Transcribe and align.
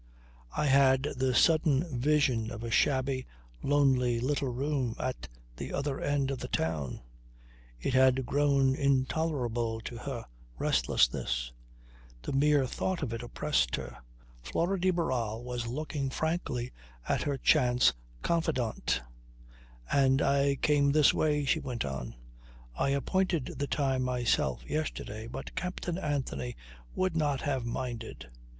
I 0.57 0.65
had 0.65 1.03
the 1.15 1.35
sudden 1.35 1.85
vision 1.95 2.49
of 2.49 2.63
a 2.63 2.71
shabby, 2.71 3.27
lonely 3.61 4.19
little 4.19 4.47
room 4.47 4.95
at 4.97 5.27
the 5.57 5.71
other 5.71 5.99
end 6.01 6.31
of 6.31 6.39
the 6.39 6.47
town. 6.47 7.01
It 7.79 7.93
had 7.93 8.25
grown 8.25 8.73
intolerable 8.75 9.79
to 9.81 9.97
her 9.97 10.25
restlessness. 10.57 11.51
The 12.23 12.33
mere 12.33 12.65
thought 12.65 13.03
of 13.03 13.13
it 13.13 13.21
oppressed 13.21 13.75
her. 13.75 13.95
Flora 14.41 14.79
de 14.81 14.89
Barral 14.89 15.43
was 15.43 15.67
looking 15.67 16.09
frankly 16.09 16.71
at 17.07 17.21
her 17.21 17.37
chance 17.37 17.93
confidant, 18.23 19.03
"And 19.91 20.19
I 20.19 20.55
came 20.55 20.91
this 20.93 21.13
way," 21.13 21.45
she 21.45 21.59
went 21.59 21.85
on. 21.85 22.15
"I 22.73 22.89
appointed 22.89 23.45
the 23.59 23.67
time 23.67 24.01
myself 24.01 24.65
yesterday, 24.67 25.27
but 25.27 25.53
Captain 25.53 25.99
Anthony 25.99 26.55
would 26.95 27.15
not 27.15 27.41
have 27.41 27.65
minded. 27.67 28.31